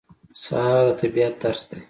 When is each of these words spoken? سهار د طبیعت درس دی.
سهار 0.43 0.85
د 0.89 0.97
طبیعت 1.01 1.33
درس 1.43 1.61
دی. 1.69 1.79